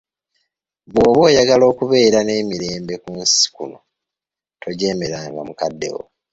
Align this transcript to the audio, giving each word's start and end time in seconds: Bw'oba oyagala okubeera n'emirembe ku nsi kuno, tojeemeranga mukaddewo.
Bw'oba 0.91 1.21
oyagala 1.29 1.63
okubeera 1.71 2.19
n'emirembe 2.23 2.93
ku 3.03 3.09
nsi 3.19 3.45
kuno, 3.55 3.77
tojeemeranga 4.61 5.41
mukaddewo. 5.47 6.01